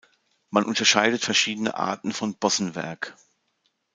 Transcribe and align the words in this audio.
Man 0.49 0.63
unterscheidet 0.65 1.21
verschiedene 1.23 1.75
Arten 1.75 2.11
von 2.11 2.33
Bossenwerk. 2.35 3.15